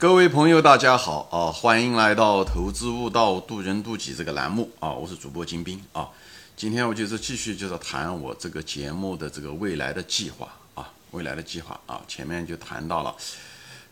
[0.00, 1.50] 各位朋友，大家好啊！
[1.50, 4.92] 欢迎来到《投资悟道，渡人渡己》这个栏目啊！
[4.92, 6.08] 我是主播金兵啊！
[6.56, 12.00] 今天我就是继续就是谈我这个节目的这个未来的计划啊，未来的计划啊！
[12.06, 13.12] 前面就谈到了，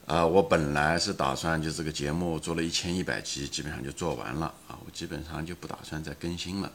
[0.07, 6.71] 呃，我本来是打算就这个节目做了一千一百集，基本上就做完了啊，我基本上就不打算再更新了。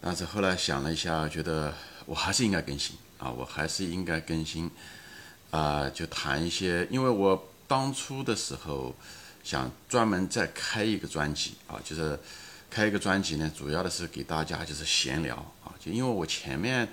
[0.00, 1.72] 但是后来想了一下，觉得
[2.04, 4.68] 我还是应该更新啊，我还是应该更新
[5.52, 7.46] 啊，就谈一些，因为我。
[7.70, 8.92] 当初的时候，
[9.44, 12.18] 想专门再开一个专辑啊，就是
[12.68, 16.88] 开一个专辑呢，主要的是给大家就是闲聊啊，就因为我前面，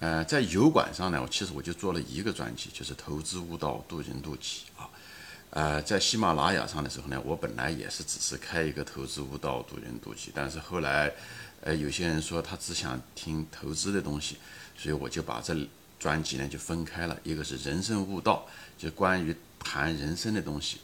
[0.00, 4.88] 呃，在油管上呢，我其实我就做了一个专辑，就是投资悟道渡人渡己啊，
[5.50, 11.12] 呃，在喜马拉雅上的时候呢，我本来也是只是开一个投资悟道渡人渡己，但是后来，
[11.60, 14.38] 呃，有些人说他只想听投资的东西，
[14.78, 15.54] 所以我就把这
[15.98, 18.46] 专辑呢就分开了，一个是人生悟道，
[18.78, 19.36] 就关于。
[19.58, 20.78] 谈人生的东西，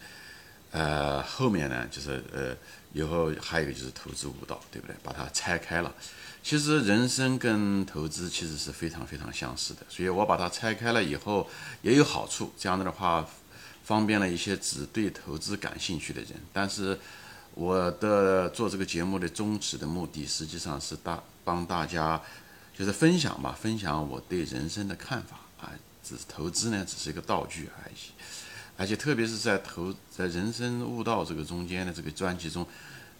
[0.70, 2.56] 呃，后面呢就是呃，
[2.92, 4.96] 以后还有一个就是投资舞蹈，对不对？
[5.02, 5.94] 把它拆开了。
[6.42, 11.48] 其实人生跟投资其实是非常非常相似的，所以我把它拆开了以后
[11.82, 12.52] 也有好处。
[12.58, 13.24] 这样子的话，
[13.84, 16.30] 方便了一些只对投资感兴趣的人。
[16.52, 16.98] 但是
[17.54, 22.20] 我的做这个节目的宗旨的目的，实际上是大帮大家
[22.76, 25.70] 就是分享吧，分享我对人生的看法啊。
[26.02, 28.10] 只是投资呢，只是一个道具而已。
[28.82, 32.66] 而且特别是在投在人生悟道这个中间的这个专辑中，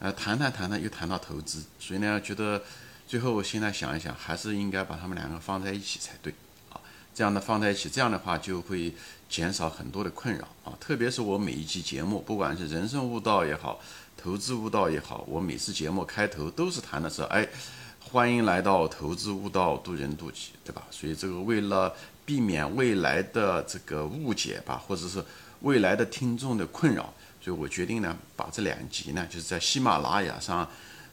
[0.00, 2.60] 呃，谈谈谈谈又谈到投资，所以呢，觉得
[3.06, 6.34] 最后我现在想一想，还是应该把他们两个放在一起才对
[6.72, 6.80] 啊。
[7.14, 8.92] 这样的放在一起，这样的话就会
[9.28, 10.74] 减少很多的困扰啊。
[10.80, 13.78] 特别是我每一期节目，不管是人生悟道也好，
[14.16, 17.48] 投资悟道也好，我每次节目开头都是谈的是，哎，
[18.00, 20.82] 欢迎来到投资悟道，渡人渡己，对吧？
[20.90, 21.94] 所以这个为了
[22.26, 25.24] 避免未来的这个误解吧，或者是。
[25.62, 30.68] 未来的听众的困扰，所以我决定呢，把这两集呢，就是在喜马拉雅上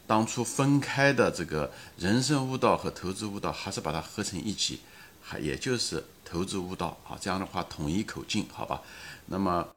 [0.07, 4.79] 当初分开的这个人生悟道和投资悟道，还是把它合成一集，
[5.21, 8.81] 还也就是投资悟道啊，这样的话统一口径，好吧？
[9.27, 9.67] 那么，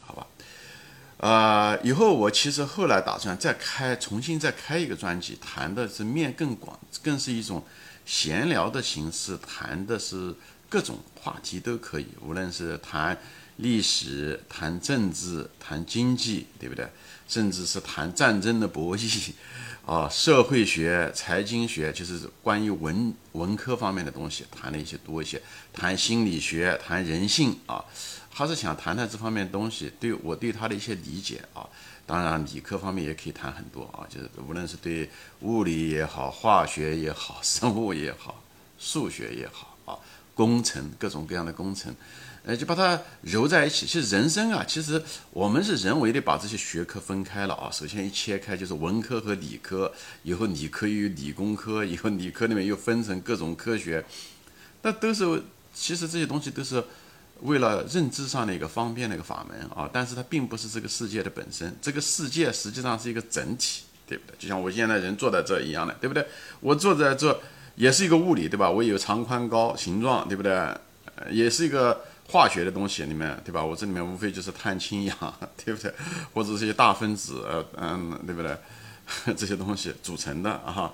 [0.00, 0.26] 好吧，
[1.16, 7.64] 呃，以后我其实后来打算再开，重新再开一个专辑，谈的是面更广，更是一种
[8.06, 10.32] 闲聊的形式，谈的是
[10.68, 13.18] 各种话题都可以，无论是谈。
[13.56, 16.88] 历史谈政治谈经济，对不对？
[17.26, 19.32] 甚至是谈战争的博弈，
[19.86, 25.40] 啊，社会学、财经学，就是关于文文科方面的东西，谈的一些多一些。
[25.72, 27.84] 谈心理学，谈人性啊，
[28.30, 31.66] 还是想谈谈这方面东西，对我对他的一些理解啊。
[32.06, 35.08] 当然，理科方面也可以谈很多啊，就是无论是对
[35.40, 38.42] 物理也好，化学也好，生物也好，
[38.78, 39.96] 数学也好啊，
[40.34, 41.94] 工程各种各样的工程。
[42.46, 43.86] 呃，就把它揉在一起。
[43.86, 47.70] 其实人生啊，其实我们是人为的把这些学科分开了啊。
[47.70, 49.90] 首先一切开就是文科和理科，
[50.24, 54.04] 以后理科又有理工科，以后理科里面又分成各种科学。
[54.82, 56.84] 那都是其实这些东西都是
[57.40, 59.88] 为了认知上的一个方便的一个法门啊。
[59.90, 61.74] 但是它并不是这个世界的本身。
[61.80, 64.36] 这个世界实际上是一个整体，对不对？
[64.38, 66.26] 就像我现在人坐在这一样的，对不对？
[66.60, 67.40] 我坐在这
[67.76, 68.70] 也是一个物理，对吧？
[68.70, 70.52] 我有长宽高形状，对不对？
[71.30, 72.04] 也是一个。
[72.28, 73.64] 化学的东西里面，对吧？
[73.64, 75.16] 我这里面无非就是碳、氢、氧，
[75.64, 75.92] 对不对？
[76.32, 78.56] 或者这些大分子，呃，嗯，对不对？
[79.36, 80.90] 这些东西组成的啊，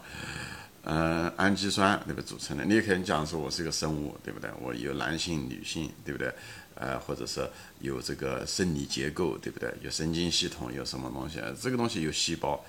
[0.83, 2.25] 嗯，氨基酸，对不对？
[2.27, 2.65] 组成的。
[2.65, 4.51] 你也可以讲说，我是一个生物，对不对？
[4.61, 6.33] 我有男性、女性，对不对？
[6.75, 7.49] 呃，或者是
[7.81, 9.73] 有这个生理结构，对不对？
[9.83, 11.41] 有神经系统，有什么东西？
[11.61, 12.65] 这个东西有细胞。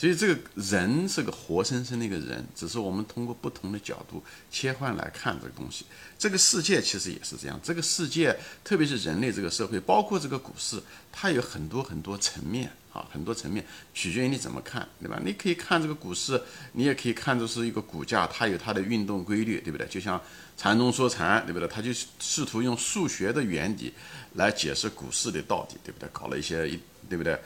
[0.00, 5.84] 所以这个人是个活生生的一个人，只是我们通过不同的角度切换来看这个东西。
[6.18, 8.34] 这个世界其实也是这样，这个世界
[8.64, 13.62] 特别是人类这个社会，包括这个股市，它有很多很多层面啊，很多层面，
[13.92, 15.20] 取决于你怎么看，对吧？
[15.22, 19.86] 你可以看这个股市，你也可以看作是一个股价，它有它的运动规律，对不对？
[19.88, 20.18] 就像
[20.56, 21.68] 禅中说禅，对不对？
[21.68, 23.92] 他就试图用数学的原理
[24.36, 26.08] 来解释股市的道理，对不对？
[26.10, 27.38] 搞了一些一，对不对？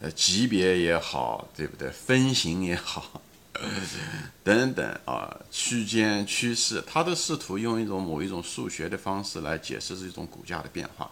[0.00, 1.90] 呃，级别也好，对不对？
[1.92, 3.20] 分型也好，
[4.44, 11.10] 等等啊，区间趋势，他都试图用一种某一种数学的方式来解释这种股价的变化。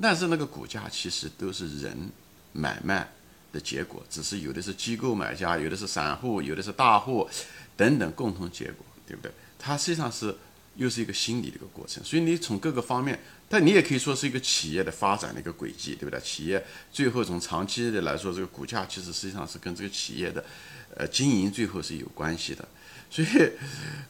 [0.00, 2.10] 但是那个股价其实都是人
[2.52, 3.08] 买卖
[3.52, 7.26] 的结果，只是有的是机构买家，有的是散户，有的是大户，
[7.74, 9.32] 等等共同结果，对不对？
[9.58, 10.36] 它实际上是
[10.76, 12.02] 又是一个心理的一个过程。
[12.04, 13.18] 所以你从各个方面。
[13.48, 16.18] 但你也可以说是一个企业的发展的一个轨迹，对不对？
[16.18, 20.44] 企业最后从长期的来说，这个股价其实实际上是跟这个企业的，
[20.96, 22.66] 呃，经营最后是有关系的。
[23.08, 23.28] 所以，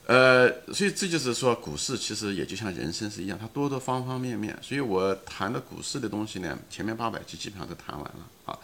[0.07, 4.59] 呃，所以这就是说，股市其实也就像人生是一样，它多多方方面面。
[4.63, 8.59] 所以我谈的股市的东西呢，前面八百集基本上都谈完了啊，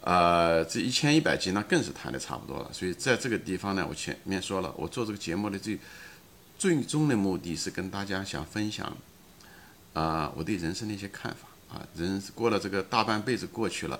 [0.00, 2.68] 呃，这一千一百集那更是谈的差不多了。
[2.72, 5.78] 所以在这个地方呢，我前面说了，我做这个节目的最
[6.60, 8.94] 最终的目的是跟大家想分享，
[9.94, 13.98] 啊，我对人生的一些看法啊，人过了这个大半辈子过去了，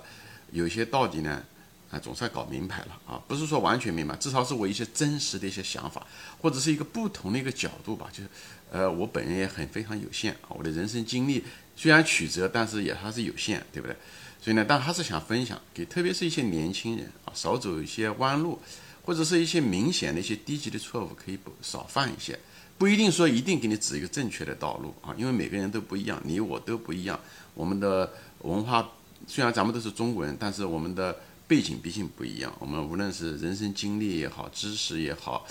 [0.51, 1.43] 有些道理呢。
[1.89, 3.21] 啊，总算搞明白了啊！
[3.27, 6.07] 不是说完全明白，至少是我一些真实的一些想法，
[6.39, 8.07] 或者是一个不同的一个角度吧。
[8.13, 8.29] 就是，
[8.71, 11.43] 呃，我本人也很非常有限啊，我的人生经历
[11.75, 13.97] 虽然曲折，但是也还是有限，对不对？
[14.41, 18.61] 所以呢，但还是想分享给，特别是一些年轻人啊，少走一些弯路，
[19.03, 22.39] 或者是一些明显的一些低级的错误，可以不少犯一些，
[22.81, 27.19] 不一定说一定给你指一个正确的道路啊，因为每个人都不一样，你我都不一样，
[27.53, 28.89] 我们的文化
[29.27, 31.15] 虽然咱们都是中国人，但是我们的。
[31.47, 35.45] 背景毕竟不一样，我们无论是人生经历也好，知识也好，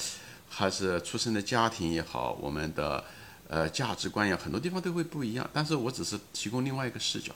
[0.49, 3.05] 还是出生的家庭也好，我们的
[3.47, 5.47] 呃价值观也很多地方都会不一样。
[5.53, 7.35] 但是我只是提供另外一个视角。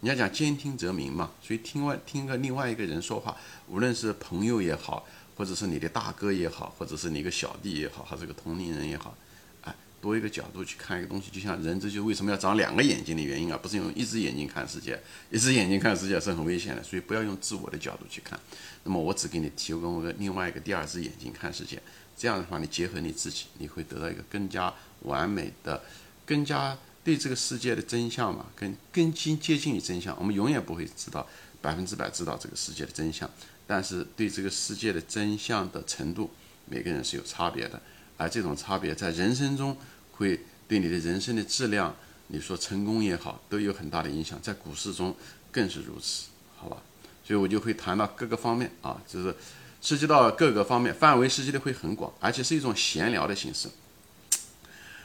[0.00, 3.36] 你要讲兼听则明嘛，所以听外听个另外一个人说话，
[3.68, 5.06] 无论是朋友也好，
[5.36, 9.16] 或者是你的大哥也好，或者是你一个小弟也好，还是个同龄人也好。
[9.62, 15.00] 哎多一个角度去看一个东西，就像人，这就为什么要长两个眼睛的原因啊，不是用一只眼睛看世界，
[15.30, 18.36] 一只眼睛看世界是很危险的，所以不要用自我的角度去看。
[18.82, 21.80] 那么我只给你提供个另外一个第二只眼睛看世界，
[22.16, 25.80] 这样的话，你结合你自己，你会得到一个更加完美的、
[26.26, 30.18] 更加对这个世界的真相嘛，更更近接近于真相。
[30.18, 31.24] 我们永远不会知道
[31.62, 33.30] 百分之百知道这个世界的真相，
[33.66, 36.30] 但是对这个世界的真相的程度，
[36.66, 37.80] 每个人是有差别的。
[38.18, 39.76] 而这种差别在人生中
[40.12, 40.38] 会
[40.68, 41.94] 对你的人生的质量，
[42.26, 44.38] 你说成功也好，都有很大的影响。
[44.42, 45.16] 在股市中
[45.50, 46.26] 更是如此，
[46.56, 46.76] 好吧？
[47.24, 49.34] 所以我就会谈到各个方面啊，就是
[49.80, 53.68] 涉及到各个方面，范围涉及的会很广，而且是一种闲聊的形式。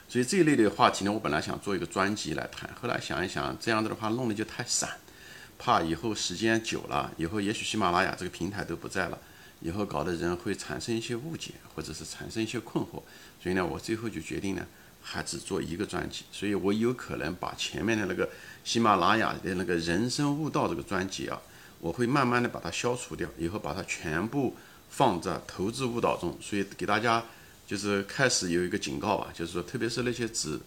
[0.10, 4.90] 所以这一类的话题呢，我本来想做一个专辑来谈，后来想一想，这样子的话弄的就太散，
[5.58, 9.18] 怕以后时间久了，以后也许喜马拉雅这个平台都不在了。
[9.60, 13.02] 以后搞的人会产生一些误解，或者是产生一些困惑，
[13.42, 14.64] 所以呢，我最后就决定呢，
[15.02, 16.26] 还只做一个专辑。
[16.32, 18.30] 所以我有可能把前面的那个
[18.64, 21.42] 喜马拉雅的那个人生悟道这个专辑啊，
[21.80, 24.56] 我会慢慢的把它消除掉，以后把它全部
[24.92, 26.38] 放在投资悟道中。
[26.40, 27.26] 所以给大家
[27.66, 30.60] 就是开始有一个警告吧，就是说，特别是那些只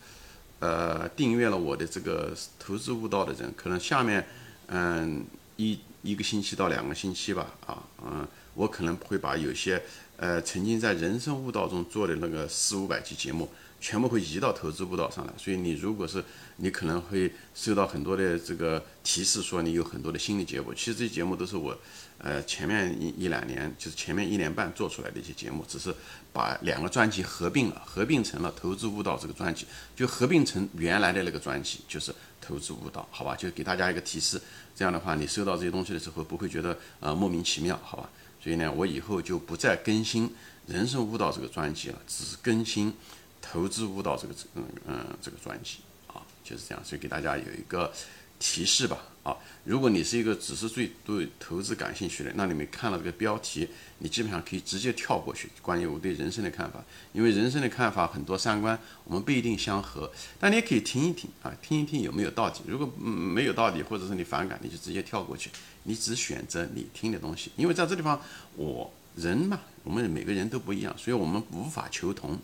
[0.59, 4.27] 呃订阅了我的这个投资悟道的人，可能下面
[4.71, 5.25] 嗯
[5.57, 8.27] 一一个星期到两个星期吧，啊嗯。
[8.55, 9.81] 我可能会把有些，
[10.17, 13.49] 呃，曾经在人生悟道中做的那个四五百期节目，
[13.81, 15.33] 全部会移到投资悟道上来。
[15.39, 16.23] 所以你如果是，
[16.57, 20.75] 你可能会收到很多的这个提示，说你有很多的心理节目。
[20.75, 21.75] 其实这些节目都是我，
[22.19, 25.95] 呃，前面一一两年，就是前面一年半做出来的一些节目，只是
[26.33, 29.65] 把两个专辑合并了，合并成了投资悟道这个专辑，
[29.95, 33.37] 就合并成原来的那个专辑，就是投资舞蹈，好吧？
[33.37, 34.41] 就给大家一个提示，
[34.75, 38.11] 这样的话，你收到这些东西的时候，不会觉得呃莫名其妙，好吧？
[38.43, 40.29] 所以呢，我以后就不再更新
[40.67, 42.91] 《人生舞蹈》这个专辑了，只更新
[43.43, 46.83] 《投资舞蹈》这个嗯嗯这个专辑啊，就是这样。
[46.85, 47.93] 所以给大家有一个
[48.41, 55.51] 提示吧啊，如果你是一个只是对对投资感兴趣的，那你们看了这个标题，你基本上可以直接跳过去。
[55.61, 56.83] 关于我对人生的看法，
[57.13, 60.11] 因为人生的看法很多三观我们不一定相合，
[60.41, 62.55] 但你也可以听一听啊，听一听有没有道理。
[62.67, 65.51] 如果没有道理，或者是你反感，你就直接跳过去。
[65.83, 68.21] 你只选择你听的东西，因为在这地方，
[68.57, 72.39] 我人嘛，我们每个人都不一样，所以我们无法求同，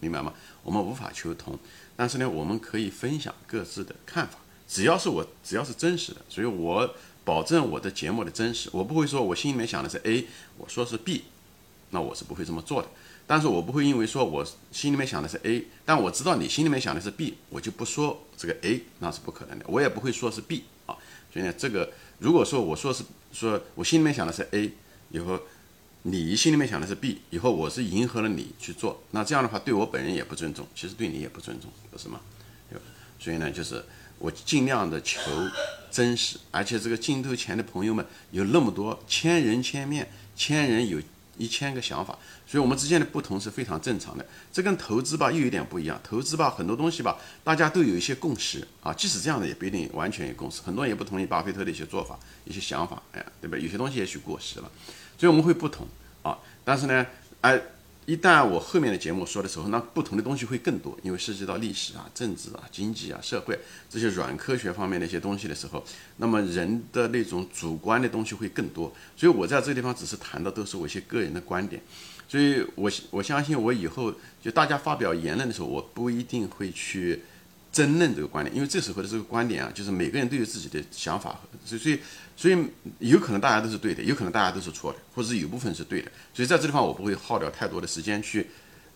[0.00, 0.34] 明白吗？
[0.62, 1.58] 我们无法求同，
[1.96, 4.38] 但是呢，我们可以分享各自的看法，
[4.70, 10.26] 只要是我只要是真实的，所以我保证我的节目的真实，我不会说我心里面想的是 A，
[10.58, 11.24] 我说是 B，
[11.90, 12.88] 那我是不会这么做的。
[13.26, 19.64] 但是我不会因为说我心里面想的是 A，但我知道你心里面想的是 B，我就不说这个 A，那是不可能的。
[19.68, 20.94] 我也不会说是 B 啊，
[21.32, 21.92] 所以呢，这个。
[22.20, 24.72] 如果说我说是说我心里面想的是 A，
[25.10, 25.40] 以后
[26.02, 32.20] 你心里面想的是 B，以后我是迎合了你去做，那这样的话对我本人也不尊重，其实对你也不尊重，不是吗？
[33.18, 33.84] 所以呢，就是
[34.20, 35.18] 我尽量的求
[35.90, 41.00] 真实，而且这个镜头前的朋友们有那么多，千人千面，千人有。
[41.38, 44.26] 一千个想法，所以我们之间的不同是非常正常的。
[44.52, 45.98] 这跟投资吧又有点不一样。
[46.04, 50.60] 投资吧很多东西吧，大家都有一些共识啊，即使这样的也不一定完全有共识。
[50.60, 53.56] 很多人也不同意巴菲特的一些做法、一些想法，哎，对吧？
[53.56, 54.70] 有些东西也许过时了，
[55.16, 55.88] 所以我们会不同
[56.22, 56.36] 啊。
[56.62, 57.06] 但是呢，
[57.40, 57.58] 哎。
[58.10, 63.56] 一旦我后面的节目说的时候，那不同的东西会更多，因为涉及到历史啊、政治啊、经济啊、社会
[63.88, 65.84] 这些软科学方面的一些东西的时候，
[66.16, 68.92] 那么人的那种主观的东西会更多。
[69.16, 71.80] 所以我在这个地方只是谈的都是我一些个人的观点。
[72.28, 74.12] 所以我我相信我以后
[74.42, 77.22] 就大家发表言论的时候，我不一定会去
[77.72, 82.00] 争论这个观点，因为这时候的这个观点啊，就是每个人都有自己的想法，所以所以
[82.36, 82.58] 所以
[82.98, 86.10] 有可能大家都是对的，有可能大家都是错的，或者有部分是对的。
[86.34, 88.48] 所以在这地方我不会耗掉太多的时间去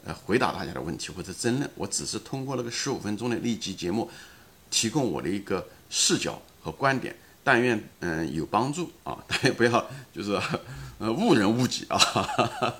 [0.04, 4.10] 呃回答大家的问题或者争论，我只是通过那个十五分钟的立即节目，
[4.70, 7.14] 提供我的一个视角和观点。
[7.44, 10.32] 但愿嗯有帮助啊，但愿不要就是
[10.98, 12.00] 呃误人误己啊，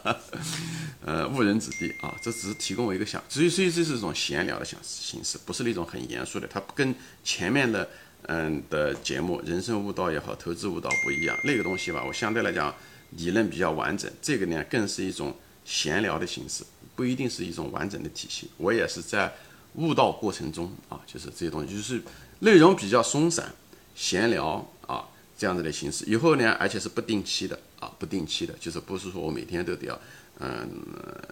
[1.05, 7.87] 呃误人子弟啊，这只是提供我一个想，所以所以这是一种闲聊的想形式，不是那种很严肃的，它跟前面的
[8.23, 12.75] 嗯的节目人生悟道也好，投资悟道不一样，那个东西吧，我相对来讲
[13.11, 16.65] 理论比较完整，这个呢更是一种闲聊的形式，
[16.97, 18.49] 不一定是一种完整的体系。
[18.57, 19.31] 我也是在
[19.75, 22.01] 悟道过程中啊，就是这些东西，就是
[22.39, 23.53] 内容比较松散。
[23.95, 25.05] 闲聊啊，
[25.39, 30.01] 这样子的形式，以后呢，而且是不定期的啊，不定期的，就是不是说我每天都得要，
[30.41, 30.69] 嗯，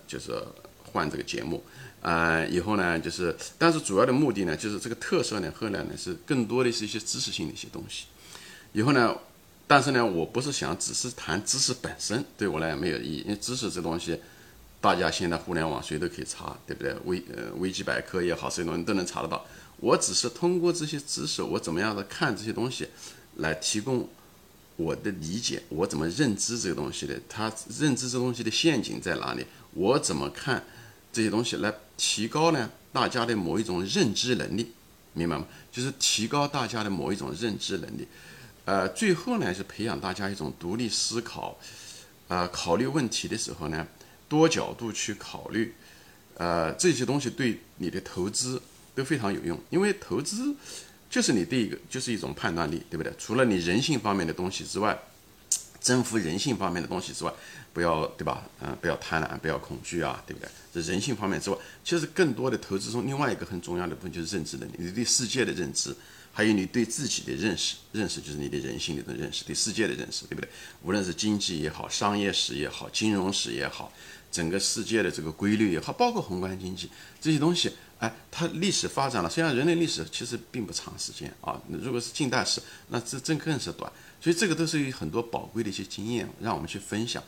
[0.07, 0.33] 就是
[0.93, 1.63] 换这个节目，
[2.01, 8.05] 啊，以后呢，就是，但是主要的目的呢，就是这个特色呢，后来呢是更多的是一些知识性的一些东西，
[8.73, 9.17] 以后呢，
[9.67, 14.21] 但是呢，我不是想只是谈知识本身，对我来讲没有意义，因为知识这东西，
[14.81, 16.95] 大家现在互联网谁都可以查，对不对？
[17.05, 19.45] 微呃维基百科也好，这些东西都能查得到。
[19.83, 22.87] 我只是通过这些知识，我怎么样的看这些东西，
[23.39, 24.09] 来提供
[24.77, 29.45] 我的理解，我怎么认知这个东西的，他认知这东西的陷阱在哪里？
[29.75, 30.65] 我怎么看
[31.13, 32.71] 这些东西来提高呢？
[32.93, 34.71] 大家的某一种认知能力，
[35.15, 35.45] 明白吗？
[35.73, 38.07] 就是提高大家的某一种认知能力，
[38.65, 41.59] 呃，最后呢是培养大家一种独立思考，
[42.29, 43.85] 呃，考虑问题的时候呢，
[44.29, 45.75] 多角度去考虑，
[46.37, 48.63] 呃，这些东西对你的投资。
[48.95, 50.55] 都非常有用，因为投资
[51.09, 53.13] 就是你第一个就是一种判断力，对不对？
[53.19, 54.99] 除了你人性方面的东西之外，
[55.81, 57.33] 征服人性方面的东西之外，
[57.73, 58.45] 不要对吧？
[58.61, 60.49] 嗯，不要贪婪，不要恐惧啊，对不对？
[60.73, 65.95] 这人性方面之外，其实更多的投资中另外一个很重要的部分就是认知能力，你对世界的认知，
[66.33, 70.49] 还有你对自己的认识，认识就是你的人性的认识，对世界的认识，对不对？
[70.83, 73.93] 无论是经济也好，商业史也好，金融史也好，
[74.33, 77.73] 整个世界的这个规律也好，包括宏观经济这些东西。
[77.99, 81.61] 哎，它历史发展了，实际上人类历史其实并不长时间啊。
[81.69, 83.93] 如果是近代史，那这这更是短。
[84.21, 87.23] 所以这个都是有很多宝贵的一些经验，让我们去分享。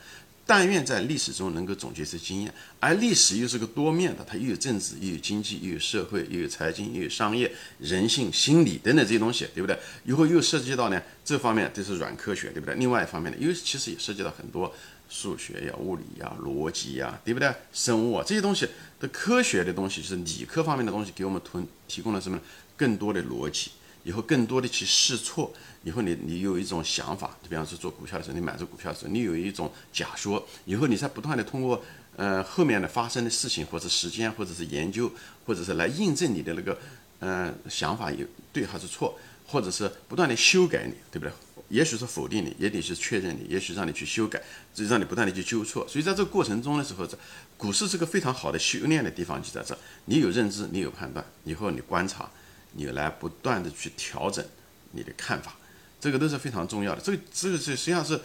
[0.46, 2.54] 但愿在历史中能够总结这经验。
[2.78, 9.78] 而历史又是个多面的，它又有政治，又有经济，又有社会，又有财经，又有商业、人性、心理等等这些东西，对不对？
[10.04, 12.74] 以后又涉及到呢这方面，这是软科学，对不对？
[12.74, 14.74] 另外一方面呢，因为其实也涉及到很多。
[15.06, 17.48] 数学呀、物理呀、逻辑呀，对不对？
[17.72, 18.66] 生物啊这些东西
[18.98, 22.42] 的科学的东西，就是理科方面的东西，给我们提提供了什么呢？
[22.74, 23.70] 更多的逻辑，
[24.04, 31.82] 以后更多的去试错，以后你你有一种想法，就比方说做股票的时候，你买这股票的时候，你有一种假说，以后你在不断的通过
[32.16, 35.10] 呃后面的发生的事情，或者时间，或者是研究，
[35.44, 36.78] 或者是来印证你的那个
[37.18, 41.32] 嗯想法有对还是错，或者是不断的修改你，对不对？
[41.70, 44.40] 也许是否定你，也得是确认你，也许让你去修改，
[44.74, 45.88] 就让你不断的去纠错。
[45.88, 47.18] 所以在这个过程中的时候，这
[47.56, 49.76] 股市是个非常好的修炼的地方，就在这。
[50.04, 52.30] 你有认知，你有判断，以后你观察，
[52.74, 54.44] 你来不断的去调整
[54.92, 55.56] 你的看法，
[56.00, 57.00] 这个都是非常重要的。
[57.00, 58.20] 这个这个是实际上是。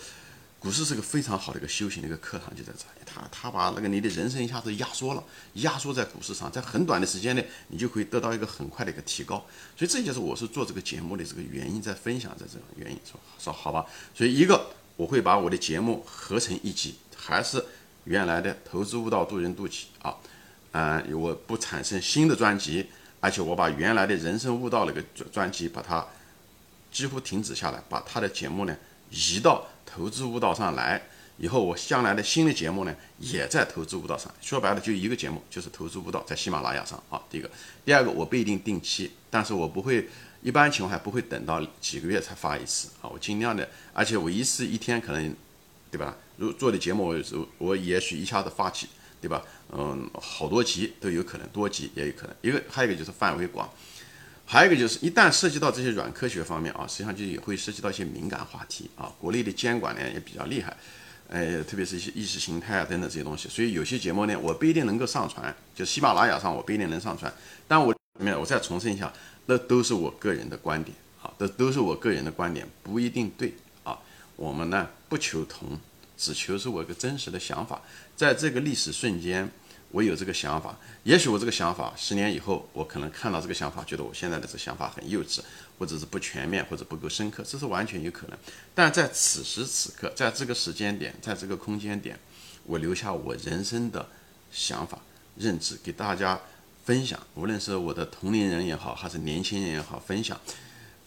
[0.61, 3.05] 股市是个非常好的一个修行的一个课堂，就在这里。
[3.05, 9.37] 他他把那个你的人生一下子压缩了，压缩在股市上，在很短的时间内，你就可以得到一个很快的一个提高。
[9.77, 13.85] 所以这就是我是做这个节目的这个原因，在分享在这个原因，说说好吧。
[14.13, 17.63] 所以一个我会把我的节目合成一集，还是
[18.03, 20.13] 原来的投资悟道渡人渡己啊，
[20.73, 22.85] 嗯，我不产生新的专辑，
[23.19, 26.05] 而且我把原来的人生悟道那个专专辑把它
[26.91, 28.77] 几乎停止下来，把他的节目呢
[29.09, 29.67] 移到。
[29.91, 31.01] 投资悟道上来
[31.37, 34.31] 以后，我将来的新的节目呢，也在投资悟道上。
[34.39, 37.19] 说白了，就一个节目，就是投资悟道，在喜马拉雅上啊。
[37.27, 37.49] 第一个，
[37.83, 40.07] 第二个，我不一定定期，但是我不会，
[40.43, 43.09] 一般情况下不会等到几个月才发一次啊。
[43.11, 45.35] 我尽量的，而且我一次一天可能，
[45.89, 46.15] 对吧？
[46.37, 48.87] 如做的节目，我我也许一下子发起，
[49.21, 49.43] 对吧？
[49.71, 52.35] 嗯，好多集都有可能，多集也有可能。
[52.41, 53.69] 一个还有一个就是范围广。
[54.45, 59.13] 还有一个就是，一旦涉及到这些软科学方面啊，实际上就也会涉及到一些敏感话题啊。
[59.19, 60.75] 国内的监管呢也比较厉害，
[61.27, 67.31] 呃，特别是一些意识形态啊等等这些东西，所以有些节目呢我不一定能够上传，就喜马拉雅上我不一定能上传。
[67.67, 69.13] 但我里面我再重申一下，
[69.45, 73.95] 那都是我个人的观点啊，都都是我个人的观点，不一定对啊。
[74.35, 75.79] 我们呢不求同，
[76.17, 77.79] 只求是我一个真实的想法，
[78.19, 79.49] 在这个历史瞬间。
[79.91, 85.39] 我有这个想法，也许我这个想法十年以后，我可能看到这个想法，觉得我现在的这想法很幼稚，
[85.79, 88.37] 或者是不全面，或者不够深刻，这是完全有可能。
[88.75, 92.19] 但在此时此刻，在这个时间点，在这个空间点，
[92.65, 94.07] 我留下我人生的
[94.51, 94.99] 想法、
[95.37, 96.39] 认知给大家
[96.85, 100.39] 分享，无论是我的同龄人也好，还是年轻人也好，分享。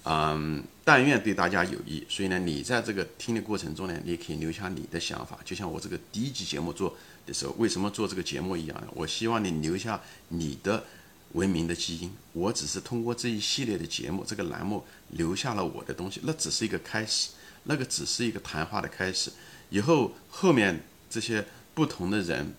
[0.04, 2.04] 嗯，但愿对大家有益。
[2.09, 5.38] 所以呢，你在这个听的过程中呢，你可以留下你的想法。
[5.44, 8.85] 就像我这个第一集节目做的时候，为什么做这个节目一样？
[8.94, 10.85] 我希望你留下你的
[11.32, 12.12] 文明的基因。
[12.32, 17.30] 我只是通过这一系列的节目，这个栏目留下了我的东西，那只是一个开始，
[17.64, 19.30] 那个只是一个谈话的开始。
[19.71, 21.44] 以后后面这些
[21.75, 22.52] 不同的人，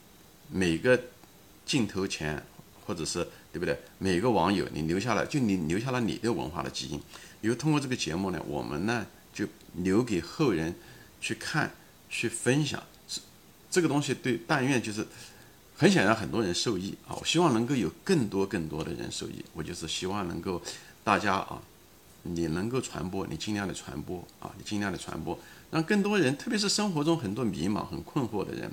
[0.50, 0.97] 每个
[1.65, 2.41] 镜头前，
[2.85, 3.77] 或者是对不对？
[4.00, 7.00] 每个网友，你留下了，就你留下了你的文化的基因。
[7.43, 9.45] 因为通过这个节目呢，我们呢就
[9.75, 10.73] 留给后人
[11.19, 11.69] 去看、
[12.09, 13.21] 去分享，这
[13.69, 15.05] 这个东西对，但愿就是
[15.75, 17.12] 很显然很多人受益啊！
[17.19, 19.43] 我希望能够有更多更多的人受益。
[19.53, 20.62] 我就是希望能够
[21.03, 21.62] 大家啊，
[22.21, 25.38] 你能够传播，你尽量的传播啊，你尽量的传播，
[25.69, 28.71] 让更多人，特别是生活中很多迷茫、很困惑的人，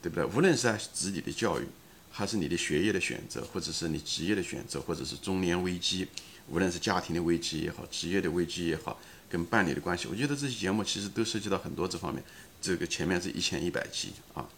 [0.00, 0.24] 对不对？
[0.24, 1.66] 无论是在子女的教育，
[2.10, 6.06] 还是你的学业的选择，或者是你职业的选择，或者是中年危机。
[6.50, 8.98] 无论是家庭的危机也好，职业的危机也好，
[9.28, 12.24] 跟伴侣的关系，我觉得这些节目其实都涉及到很多这方面。
[12.60, 14.48] 这个前面是一千一百集啊，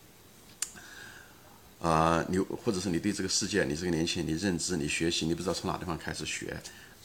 [1.81, 6.57] 啊，你或者是你对这个世界，你这个年轻人，你认知，你学习，你不知道从哪地方开始学，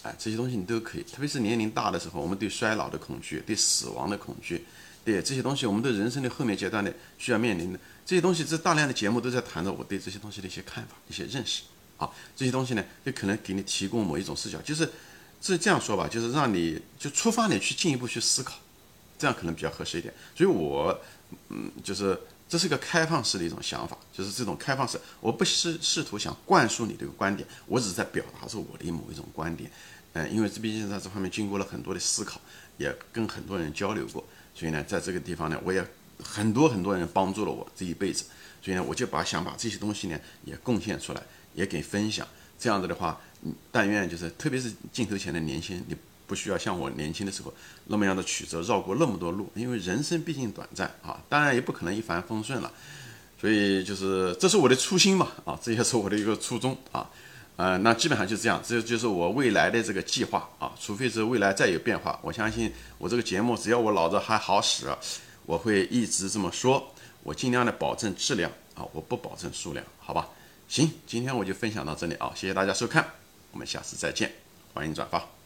[0.04, 1.04] 哎，这些东西你都可以。
[1.04, 4.64] 特别是年龄大的时候，我们对衰老的恐惧，对死亡的恐惧，
[5.06, 11.64] 对这些东西，我们对人生的后面阶段的需要面临的这些东西，这大量的节目都在谈着我对这些东西的一些看法、一些认识。
[11.98, 14.90] 啊，这些东西呢，就可能给你提供某一种视角，就是
[15.42, 18.56] 是这样说吧，就是让你就出发点去进一步去思考，
[19.18, 20.14] 这样可能比较合适一点。
[20.36, 21.00] 所以，我
[21.48, 22.20] 嗯，就是
[22.50, 29.72] 这是个开放式的一种想法，就是这种开放式，我不试试图想灌输你这个观点，我只是在表达出我的某一种观点。
[30.12, 32.42] 嗯，因为这毕竟在这方面经过了很多的思考，
[32.78, 35.86] 也跟很多人交流过，所以呢，在这个地方呢，我也
[36.24, 38.26] 很多很多人帮助了我这一辈子，
[38.64, 41.22] 所以呢，我就把想把这些东西呢也贡献出来。
[41.56, 42.28] 也给分享，
[42.60, 43.18] 这样子的话，
[43.72, 45.96] 但愿就是，特别是镜头前的年轻人，你
[46.28, 47.54] 不需要像我年轻的时候
[47.86, 52.70] 那么样的曲折，绕过那么多路，因为人生毕竟短暂啊，当然也不可能一帆风顺了，
[53.40, 57.10] 所以就是这是我的初心嘛，啊，这也是我的一个初衷啊，
[57.58, 64.94] 呃，那基本上就这样，这就是我未来的这个计划啊，除非是未来再有变化，我相信我这个节目只要我脑子还好使，
[65.46, 70.28] 我会一直这么说，我尽量的保证质量啊，我不保证数量，好吧？
[70.68, 73.06] 行，今天我就分享到这里啊，谢谢大家收看，
[73.52, 74.34] 我们下次再见，
[74.74, 75.45] 欢迎转发。